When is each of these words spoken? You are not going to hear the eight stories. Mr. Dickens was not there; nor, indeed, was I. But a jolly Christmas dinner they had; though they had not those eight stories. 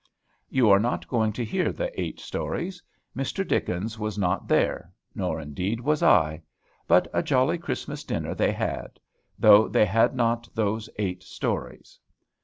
You 0.49 0.71
are 0.71 0.79
not 0.79 1.07
going 1.07 1.31
to 1.33 1.45
hear 1.45 1.71
the 1.71 1.91
eight 2.01 2.19
stories. 2.19 2.81
Mr. 3.15 3.47
Dickens 3.47 3.99
was 3.99 4.17
not 4.17 4.47
there; 4.47 4.91
nor, 5.13 5.39
indeed, 5.39 5.79
was 5.79 6.01
I. 6.01 6.41
But 6.87 7.07
a 7.13 7.21
jolly 7.21 7.59
Christmas 7.59 8.03
dinner 8.03 8.33
they 8.33 8.51
had; 8.51 8.99
though 9.37 9.67
they 9.67 9.85
had 9.85 10.15
not 10.15 10.49
those 10.55 10.89
eight 10.97 11.21
stories. 11.21 11.99